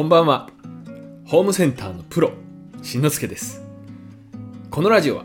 [0.00, 0.48] こんばんは。
[1.26, 2.32] ホームセンターのプロ
[2.82, 3.62] しんのすけです。
[4.70, 5.24] このラジオは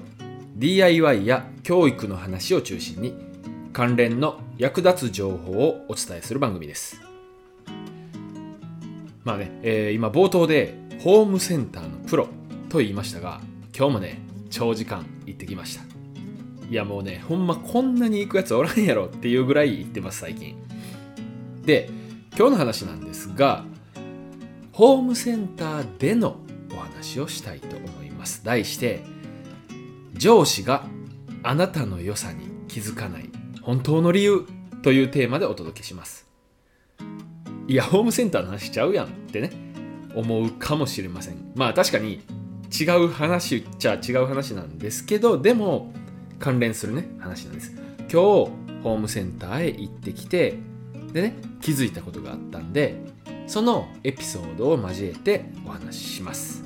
[0.58, 3.14] DIY や教育の話を中心に
[3.72, 7.00] 関連の役立つ情報をお伝えする番組です。
[9.24, 12.28] まあね、えー今冒頭でホームセンターのプロ
[12.68, 13.40] と言いましたが
[13.74, 14.20] 今日もね
[14.50, 15.86] 長時間行ってきました。
[16.70, 20.58] いやもうねほんまこんなに行くやつおらんやろっていうぐらい行ってます最近。
[21.64, 21.90] で
[22.38, 23.64] 今日の話なんですが
[24.76, 26.36] ホームセンターでの
[26.74, 28.44] お話をしたいと思います。
[28.44, 29.06] 題して
[30.16, 30.84] 上司が
[31.44, 33.30] あなたの良さに気づかない
[33.62, 34.46] 本当の理由
[34.84, 36.28] というテーマでお届けします。
[37.70, 39.52] いやホームセンターの話しちゃうやんってね
[40.14, 41.54] 思うかもしれません。
[41.56, 42.20] まあ確かに
[42.78, 45.94] 違う話っちゃ違う話なんですけどでも
[46.38, 47.72] 関連するね話なんです。
[48.00, 50.56] 今日ホームセンターへ行ってきて
[51.14, 53.15] でね気づいたことがあったんで
[53.48, 56.64] そのエピソードを交えてお話しします。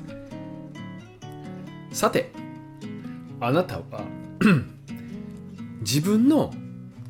[1.92, 2.30] さて
[3.40, 4.04] あなたは
[5.80, 6.52] 自分の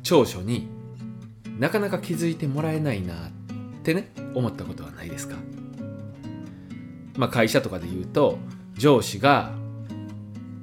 [0.03, 0.67] 長所に
[1.59, 3.17] なかなか気づいてもらえないなっ
[3.83, 5.35] てね思ったことはないですか？
[7.17, 8.37] まあ会社とかで言うと
[8.75, 9.53] 上司が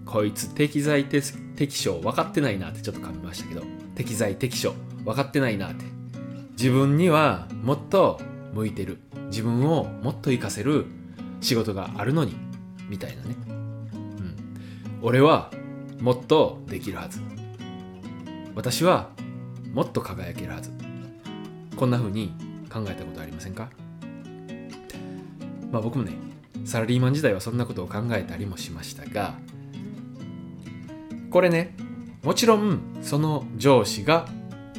[0.06, 3.62] こいつ適材適所分かってないなってちょっと噛みましたけど
[3.94, 5.84] 適材適所分かってないなって
[6.52, 8.20] 自分にはもっと
[8.54, 8.98] 向いてる。
[9.28, 10.86] 自分をもっと活かせる
[11.40, 12.36] 仕事があるのに
[12.88, 14.36] みたいなね、うん、
[15.02, 15.50] 俺は
[16.00, 17.20] もっとできるはず。
[18.54, 19.10] 私は
[19.72, 20.70] もっと輝けるはず。
[21.76, 22.32] こんな風に
[22.72, 23.70] 考えたことありませんか？
[25.70, 26.12] まあ僕もね
[26.64, 29.34] サラリーマン時代はそんなことを考えたりもしましたが
[31.30, 31.76] これね
[32.22, 34.26] もちろんその上司が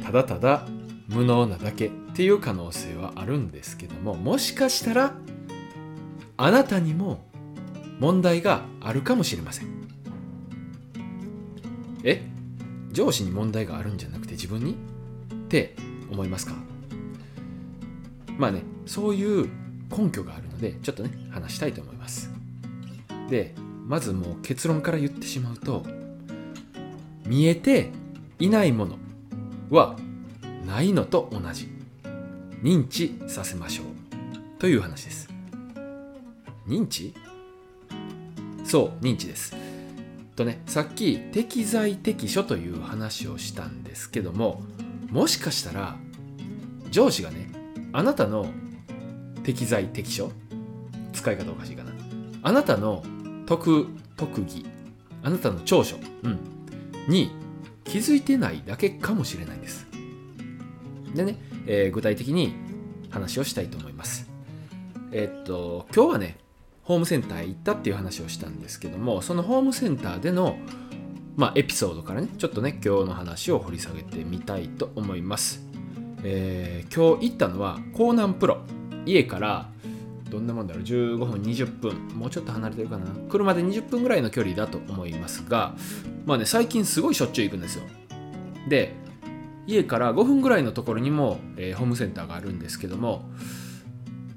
[0.04, 0.66] ただただ
[1.08, 1.92] 無能なだけ。
[2.20, 5.14] っていう可能性はあるんですけどももしかしたら
[6.36, 7.24] あなたにも
[8.02, 9.68] 問題があるかもしれません。
[12.04, 12.22] え？
[12.92, 14.74] 上司に問題があるんじゃなくて自分に？
[14.74, 14.76] っ
[15.48, 15.78] て
[16.12, 16.56] 思いますか？
[18.38, 19.50] まあねそういう
[19.90, 22.30] 根拠があるのでちょっとね話したいと思います。
[23.30, 23.56] で
[23.86, 25.86] まずもう結論から言ってしまうと
[27.26, 27.92] 見えて
[28.40, 28.98] いないもの
[29.70, 29.96] は
[30.68, 31.79] ないのと同じ。
[32.62, 33.86] 認知させましょう。
[34.60, 35.30] という話です。
[36.68, 37.14] 認知？
[38.66, 39.56] そう認知です。
[40.36, 44.62] とねさっき適材適所という話をしたんですけども
[45.10, 45.96] もしかしたら
[46.92, 47.50] 上司がね
[47.92, 48.46] あなたの
[49.44, 50.32] 適材適所？
[51.14, 51.92] 使い方おかしいかな。
[52.44, 53.04] あなたの
[53.46, 54.66] 特特技？
[55.24, 56.40] あなたの長所、うん、
[57.08, 57.32] に
[57.84, 59.88] 気づいてないだけかもしれないんです。
[61.16, 61.38] でね、
[61.72, 62.56] えー具体的に
[63.12, 64.28] 話をしたいと思います。
[65.12, 66.38] えっと今日はね
[66.84, 70.58] ホームセンター行ったっていう話をしたんですけどもそのホームセンターでの
[71.36, 75.64] まあエピソードからねちょっとね今日の話を掘り下げてみたいと思います。
[76.24, 78.58] えー今日行ったのは江南プロ。
[79.06, 79.70] 家から
[80.30, 83.06] どんなもんだろう15分20分もうちょっと離れてるかな。
[83.30, 85.76] 車で20分ぐらいの距離だと思いますが
[86.26, 87.84] まあね最近すごいしょっちゅう行くんですよ。
[88.68, 88.96] で
[89.70, 93.30] 家から5分ぐらいのところにも、えーホームセンターがあるんですけども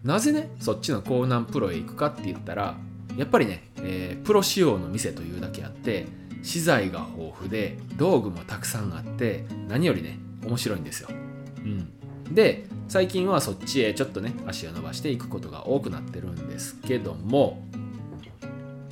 [0.04, 2.76] なぜねそっちの江南プロへ行くかって言ったら
[3.16, 6.06] やっぱりね、えープロ仕様の店というだけあって
[6.43, 17.62] 資材が豊富で道具もたくさんあって何よりね面白いんですよ、うん、で最近はそっちへちょっとね足を伸ばしていくことが多くなってるんですけども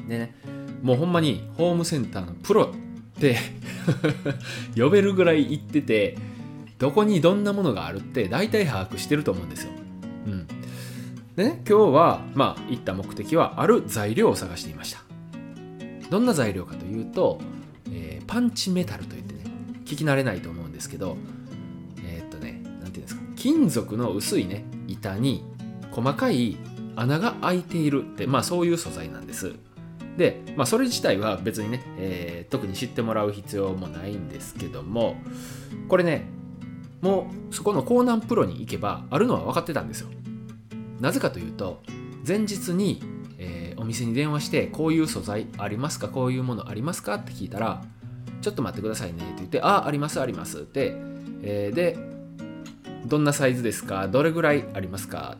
[0.09, 0.35] でね
[0.83, 2.73] もうほんまにホームセンターのプロ
[3.17, 3.37] って
[4.77, 6.17] 呼べるぐらい行ってて
[6.81, 9.73] どこにどんなものがあるって大体把握してると思うんですよ。
[10.27, 10.47] うん、
[11.37, 15.03] でね今日はまあ行った目的はある材料を探していました。
[16.11, 17.39] どんな材料かというと、
[17.93, 19.41] えーパンチメタルといってね
[19.85, 21.17] 聞き慣れないと思うんですけど
[22.05, 25.45] えーっとねなんていうんですか金属の薄いね板に
[25.91, 26.57] 細かい
[26.95, 29.53] 穴が開いているってまあそういう素材なんです。
[30.17, 35.17] で、まあ、それ自体は別にね、えー特に知ってもらう必要もないんですけども
[35.89, 36.27] これね
[37.01, 40.09] もうそこの江南プロに行けばあるのは分かってたんですよ。
[41.01, 41.83] なぜかというと
[42.27, 43.03] 前日に、
[43.39, 46.09] えーお店に電話してこういう素材ありますか？
[46.09, 47.15] こういうものありますか？
[47.15, 47.83] って聞いたら
[48.43, 50.93] ちょっと待ってくださいねって言ってああありますありますって、
[51.43, 51.97] えーで
[53.07, 54.07] どんなサイズですか？
[54.09, 55.39] どれぐらいありますか？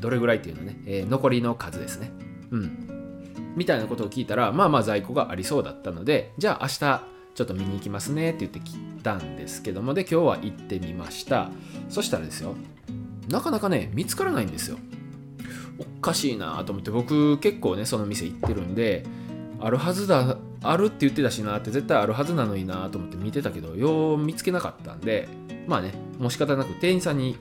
[0.00, 2.10] どれぐらいっていうのね、えー残りの数ですね。
[2.50, 3.54] うん。
[3.54, 7.02] みたいなことを聞いたらまあまあ在庫がありそうだったのでじゃあ明日
[7.36, 8.58] ちょっと見に行きますねって言って
[8.98, 11.50] 来たんですけどもで今日は行ってみました。
[11.88, 12.54] そしたらですよ
[13.28, 14.78] なかなかね見つからないんですよ。
[15.78, 19.04] おかしいなと思って僕結構ねその店行ってるんで
[19.60, 25.28] あるはずだあるって言ってたしなって絶対あるはずなのになと思って見てたけどよう見つけなかったんで
[25.68, 27.36] まあねもう仕方なく店員さんに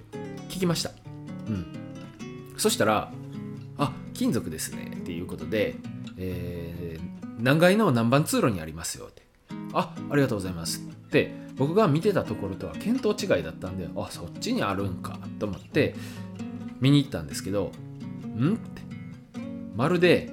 [0.50, 0.92] 聞きました。
[1.48, 1.66] うん。
[2.58, 3.12] そしたら
[3.78, 5.76] 「あ金属ですね」っていうことで、
[6.18, 9.24] えー、何階の何番通路にありますよって
[9.74, 15.96] 「あありがとうございます」って僕が見てたところとは見当違いだったんであそっちにあるんかと思って
[16.80, 17.72] 見に行ったんですけど
[18.38, 18.54] ん？
[18.54, 18.82] って。
[19.76, 20.32] まるで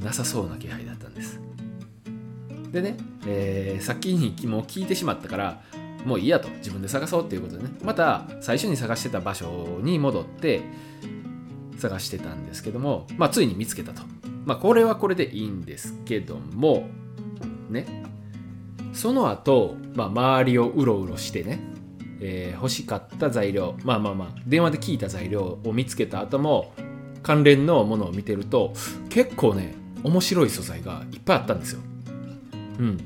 [0.00, 1.40] なさそうな気配だったんです。
[2.70, 5.62] でね、えー、先にもう聞いてしまったから
[6.04, 6.48] もういいやと。
[6.48, 7.70] 自分で探そうっていうことでね。
[7.82, 10.62] また最初に探してた場所に戻って
[11.78, 14.02] 探してたんですけども、まあ、ついに見つけたと。
[14.44, 16.88] まあ、これはこれでいいんですけども、
[17.70, 18.04] ね。
[18.92, 21.60] その後、まあ、周りをうろうろしてね、
[22.20, 26.72] えー、欲しかった材料、まあまあまあ、電話で聞いた材料を見つけた後も、
[27.22, 28.72] 関連のものを見てると、
[29.08, 31.80] 結構ね、面白い素材がいっぱいあったんですよ。
[32.78, 32.98] うん。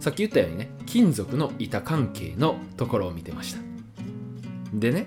[0.00, 3.60] さっき言ったようにね、金属の板関係のところを見てました。
[4.74, 5.06] でね、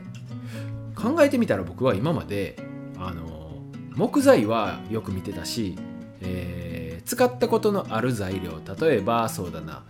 [0.96, 2.58] 考えてみたら僕は今まで
[2.98, 3.62] あの
[3.96, 5.76] 木材はよく見てたし、
[6.22, 8.60] えー、使ったことのある材料。
[8.80, 9.84] 例えばそうだな。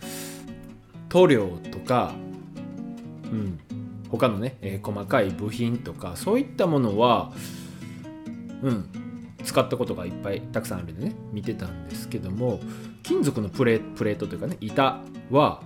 [1.10, 2.14] 塗料とか、
[3.24, 3.60] うん、
[4.10, 7.32] 他のね、えー、細かい部品とかそういったものは、
[8.62, 8.90] うん、
[9.44, 11.16] 使ったことがいっぱいたくさんあるんでね。
[11.32, 12.60] 見てたんですけども
[13.04, 15.00] 金属のプレプレートというかね板
[15.32, 15.62] は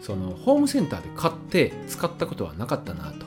[0.00, 3.26] そのホームセンターで買って使ったことはなかったなと。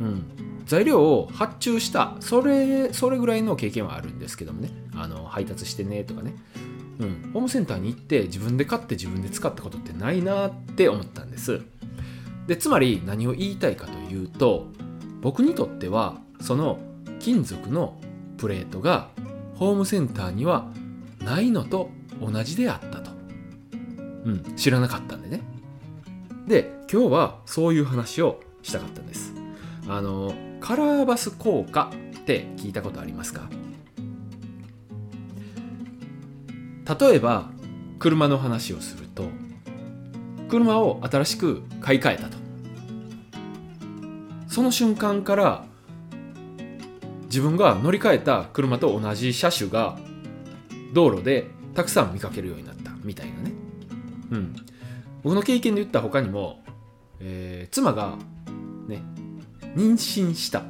[0.00, 0.30] うん、
[0.68, 4.70] 材料を発注したそれそれぐらいの経験はあるんですけどもね。
[4.94, 6.34] あの配達してねとかね、
[6.98, 11.62] うん、ホームセンターに行って自分で買って自分で使ったことってないなって思ったんです。
[12.46, 14.66] でつまり何を言いたいかというと
[15.22, 16.78] 僕にとってはその
[17.18, 17.98] 金属の
[18.36, 19.08] プレートが
[19.54, 20.70] ホームセンターには
[21.20, 23.10] ないのと同じであったと、
[24.24, 25.40] うん、知らなかったんでね。
[26.46, 29.32] で今日はそういう話をしたかったんです。
[29.88, 33.48] あのカラーバス効果って聞いたことありますか？
[36.98, 37.50] 例えば
[37.98, 39.24] 車の話をすると
[40.48, 42.38] 車を新しく買い替えたと。
[44.48, 45.64] その瞬間から
[47.24, 49.98] 自分が乗り換えた車と同じ車種が
[50.94, 52.90] 道路でたくさん見かけるようになった。
[53.04, 53.52] みたいなね。
[54.30, 54.56] うん。
[55.22, 56.62] 僕の経験で言った他にも、
[57.20, 58.16] えー、妻が
[58.86, 59.02] ね
[59.76, 60.62] 妊娠した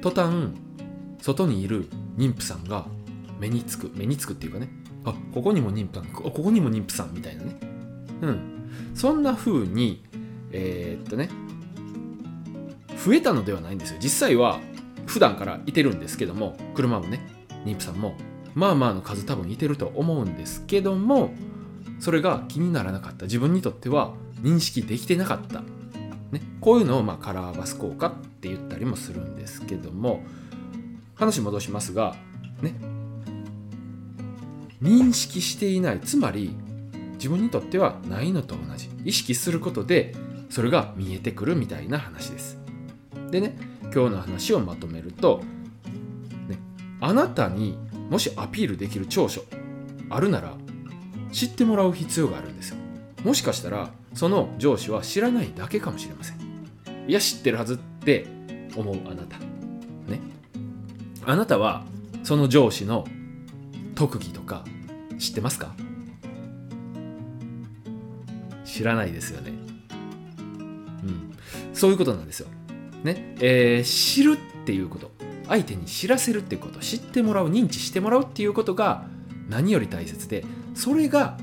[0.00, 0.48] 途端
[1.20, 2.86] 外にいる妊婦さんが
[3.38, 4.68] 目につく目につくっていうかね。
[5.04, 7.56] あここにも妊婦さんここにも妊婦さんみたいなね。
[8.22, 8.70] うん。
[8.94, 10.04] そんな風に
[10.52, 11.30] えー、っとね
[13.04, 13.98] 増えたのではないんですよ。
[14.02, 14.60] 実際は
[15.06, 17.20] 普段からいてるんですけども車もね
[17.64, 18.14] 妊婦さんも
[18.54, 21.32] まあまあの数多分いてると思うんですけども
[21.98, 23.26] それが気にならなかった。
[23.26, 25.62] 自分にとっては認識できてなかった。
[26.32, 30.22] ね、こういうのをまあカラーバス効果って言ったりもするんですけども
[31.14, 32.16] 話戻しますが
[32.62, 32.74] ね
[34.82, 36.56] 認識していないつまり
[37.14, 40.14] 自分にとってはないのと同じ意識することで
[40.48, 42.58] それが見えてくるみたいな話です。
[43.30, 43.56] でね
[43.94, 45.42] 今日の話をまとめると、
[46.48, 46.58] ね、
[47.00, 47.76] あなたに
[48.08, 49.42] もしアピールできる長所
[50.08, 50.54] あるなら
[51.32, 52.76] 知ってもらう必要があるんですよ。
[53.24, 56.38] もしかしたらその上司は知らないだけかもしれません。
[57.08, 58.26] いや知ってるはずって
[58.76, 59.38] 思うあなた。
[59.38, 60.20] ね。
[61.24, 61.84] あなたは
[62.22, 63.06] その上司の
[63.94, 64.64] 特技とか
[65.18, 65.74] 知ってますか？
[68.64, 69.52] 知らないですよね。
[69.90, 71.34] うん。
[71.74, 72.48] そういうことなんですよ。
[73.04, 73.34] ね。
[73.40, 75.10] えー、知るっていうこと。
[75.48, 76.78] 相手に知らせるっていうこと。
[76.78, 79.04] 知ってもらう認知してもらうっていうことが
[79.48, 81.36] 何より大切でそれが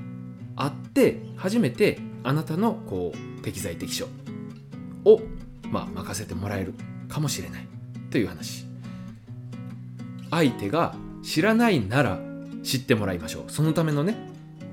[0.55, 4.07] あって初めてあなたのこう適材適所
[5.05, 5.21] を、
[5.69, 6.73] まあ、任せてもらえる
[7.09, 7.67] かもしれない
[8.09, 8.65] という話。
[10.29, 12.19] 相手が知らないなら
[12.63, 13.51] 知ってもらいましょう。
[13.51, 14.15] そのためのね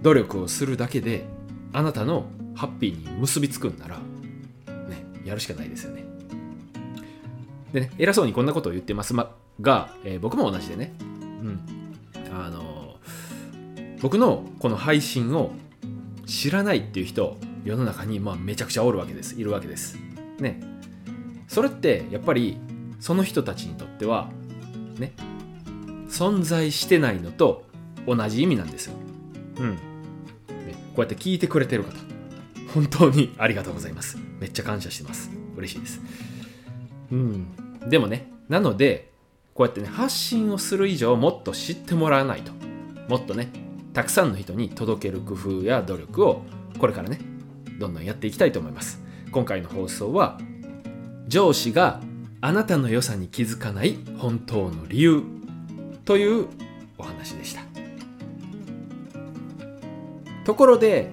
[0.02, 1.24] 努力をするだけで
[1.72, 6.04] あなたのハッピーに結びつくんならねやるしかないですよね。
[7.72, 9.14] でね偉そうにこんなことを言ってます。
[9.60, 10.92] が、えー、僕も同じでね。
[11.00, 11.60] うん。
[12.32, 12.96] あの、
[14.00, 15.52] 僕のこの配信を
[16.26, 19.38] 知らないっていう人世の中にまあめちゃくちゃおるわけです。
[19.38, 19.98] いるわけです
[20.38, 20.60] ね。
[21.48, 22.58] それってやっぱり
[23.00, 24.30] その人たちにとっては
[24.98, 25.12] ね。
[26.14, 27.64] 存在してないのと
[28.06, 28.94] 同じ意味なんですよ。
[29.58, 29.78] うん、ね、
[30.94, 31.90] こうやって聞いてくれてる方。
[32.72, 34.16] 本当にありがとうございます。
[34.38, 35.30] めっちゃ感謝してます。
[35.56, 36.00] 嬉しいです。
[37.10, 37.46] うん。
[37.88, 39.10] でもねなので
[39.54, 42.52] こうやってね発信をする以上もっと知ってもらわないと。
[43.08, 43.48] もっとね
[43.94, 46.42] たくさんの人に届ける工夫や努力を
[46.78, 47.20] これからね
[47.78, 49.00] どんどんやっていきたいと思います。
[49.30, 50.38] 今回の放送は
[51.28, 52.00] 上司が
[52.40, 55.22] あなたの良さに気づかない本当の理由
[56.04, 56.48] という
[56.98, 57.62] お話でした。
[60.44, 61.12] ところで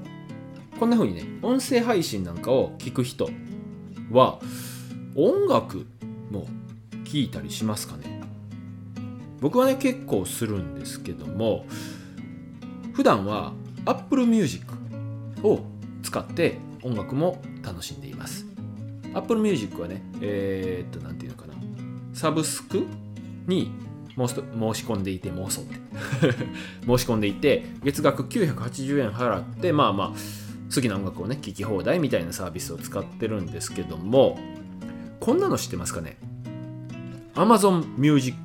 [0.79, 3.29] こんな風にね音声配信なんかを聞く人
[4.11, 4.39] は
[5.15, 5.85] 音楽
[6.31, 6.47] も
[7.05, 8.21] 聞いたりしますかね。
[9.39, 11.65] 僕はね結構するんですけども
[12.93, 13.53] 普段は
[13.85, 14.65] Apple Music
[15.43, 15.61] を
[16.03, 18.45] 使って音楽も楽しんでいます。
[19.13, 21.53] Apple Music はねえー、っと何て言うのかな。
[22.13, 22.85] サブスク
[23.47, 23.71] に
[24.17, 24.35] 申し
[24.85, 25.75] 込んでいて妄想って。
[26.85, 30.11] 申し込んでいて 月額980円払ってまあまあ
[30.73, 34.39] 好きな音楽をね聴き放題みたいなサービスを使ってるんですけども
[35.19, 36.17] こんなの知ってますかね
[37.35, 38.35] ？Amazon Music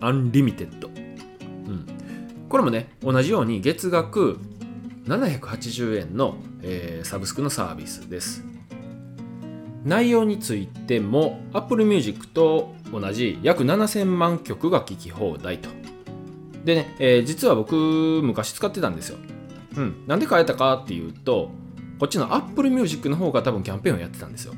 [0.00, 0.87] Unlimited、
[2.48, 4.38] これもね同じように月額
[5.06, 8.44] 780円の、えー、サブスクのサービスです。
[9.84, 15.70] 内容についても Apple Music と同じ約7000万曲が聴き放題と。
[16.64, 17.74] でね、えー、実は僕
[18.22, 19.18] 昔使ってたんですよ。
[19.76, 20.04] うん。
[20.06, 21.50] なんで変えたかっていうと
[21.98, 24.54] こっちの Apple Music の方が多分キャンペーンをやってたんですよ。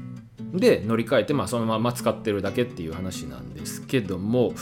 [0.53, 4.53] で乗り換えてまあそのまま使ってるだけっていう話なんですけども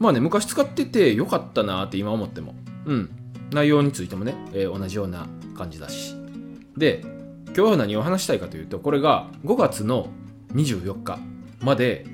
[0.00, 2.56] まあね昔使っててよかったなって今思っても。
[2.86, 3.10] うん。
[3.52, 5.26] 内容についてもね、えー、同じような
[5.56, 6.16] 感じだし。
[6.76, 7.02] で
[7.48, 10.08] 今日は何を話したいかというとこれが5月の
[10.54, 11.18] 24日
[11.60, 12.06] まで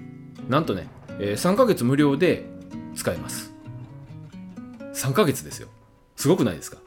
[0.49, 0.89] なんとね、
[1.21, 2.45] えー、3ヶ月無料で
[2.95, 3.53] 使えます。
[4.95, 5.69] 3ヶ月ですよ。
[6.17, 6.79] すごくないですか？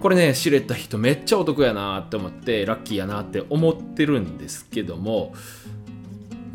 [0.00, 5.34] これね知れた人めっちゃお得やなって思ってラッキーやなって思ってるんですけども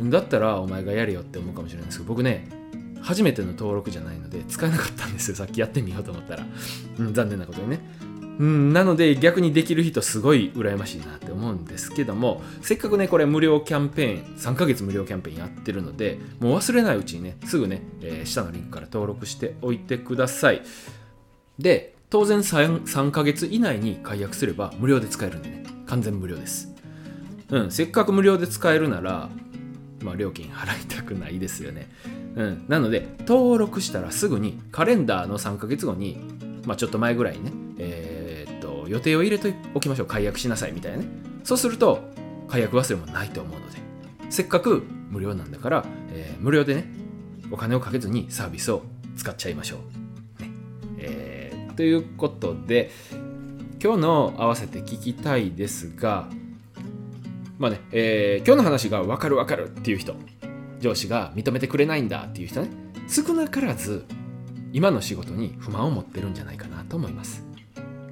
[0.02, 2.48] だったらお前がやれよって思うかもしれないんですけど僕ね
[3.10, 5.36] 初めての登録じゃないので使えなかったんですよ。
[5.36, 6.46] さっきやってみようと思ったら、
[7.00, 7.80] うん、残念なことにね。
[8.38, 20.62] うん、なので逆にできる人すごい羨ましいなって思うんですけどもせっかくねこれ無料キャンペーン3ヶ月無料キャンペーンやってるのでもう忘れないうちにねすぐね、えー、下のリンクから登録しておいてください。
[21.58, 25.64] で当然 3, 3ヶ月以内に解約すれば無料で使えるんでね。
[25.88, 26.72] 完全無料です。
[27.50, 29.30] うんせっかく無料で使えるなら
[30.02, 31.90] まあ料金払いたくないですよね。
[32.36, 32.66] うん。
[32.68, 36.18] なので登録したらすぐにカレンダーの3ヶ月後に
[36.66, 40.08] まあちょっと前ぐらいにねえー、っと予定を入れておきましょう。
[40.08, 41.06] 解約しなさいみたいなね。
[41.44, 42.02] そうすると
[42.48, 43.80] 解約忘れもないと思うので。
[44.30, 46.86] せっかく無料なんだから、えー、無料でね
[47.52, 48.84] お金をかけずにサービスを
[49.18, 49.78] 使っちゃいましょ
[50.40, 50.52] う、ね。
[51.00, 51.40] えー
[51.80, 52.92] ということで
[53.82, 56.28] 今日の合わせて聞きたいですが
[57.58, 60.14] まあね、えー、今日の話が分かる分かるっていう人。
[60.80, 62.70] 上司が認めてくれないんだっていう人ね
[63.08, 64.06] 少なからず
[64.72, 67.44] 今の仕事に不満を持ってるんじゃないかなと思います。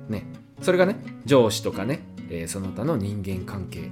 [0.09, 0.25] ね、
[0.61, 0.95] それがね
[1.25, 3.89] 上司とかね、えー、その他の人間関係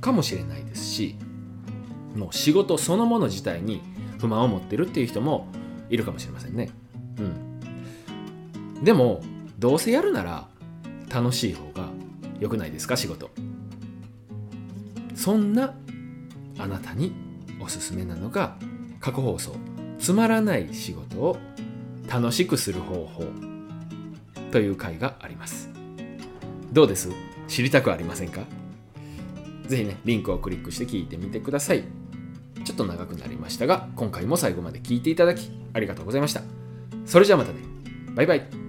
[0.00, 1.16] かもしれないですし
[2.16, 3.82] もう仕事そのもの自体に
[4.18, 5.48] 不満を持ってるっていう人も
[5.90, 6.70] いるかもしれませんね。
[7.18, 7.22] う
[8.80, 9.22] ん、でも
[9.58, 10.48] どうせやるなら
[11.08, 11.88] 楽しい方が
[12.40, 13.30] 良くないですか仕事
[15.14, 15.74] そんな
[16.58, 17.23] あなたに
[17.64, 18.56] おすすめなのが
[19.00, 19.56] 過去放送。
[19.98, 21.38] つまらない仕事を
[22.08, 23.24] 楽しくする方法。
[24.50, 25.70] という回があります。
[26.72, 27.08] どうです？
[27.48, 28.42] 知りたくありませんか？
[29.66, 31.84] ぜひねリンクをクリックして聞いてみてください。
[32.64, 36.42] ちょっと長くなりましたが今回も最後まで聞いていただきありがとうございました。
[37.06, 37.60] それじゃあまたね。
[38.14, 38.63] バイバイ。